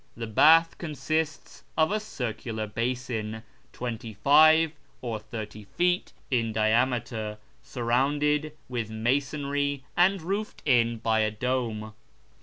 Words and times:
The 0.17 0.25
bath 0.25 0.79
consists 0.79 1.63
of 1.77 1.91
a 1.91 1.99
circular 1.99 2.65
basin, 2.65 3.43
twenty 3.71 4.13
five 4.15 4.71
or 4.99 5.19
thirty 5.19 5.63
feet 5.65 6.11
in 6.31 6.51
diameter, 6.51 7.37
surrounded 7.61 8.53
with 8.67 8.89
masonry 8.89 9.83
and 9.95 10.19
roofed 10.23 10.63
in 10.65 10.97
by 10.97 11.19
a 11.19 11.29
dome. 11.29 11.93